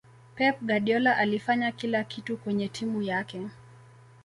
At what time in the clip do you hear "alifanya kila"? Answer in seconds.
1.17-2.03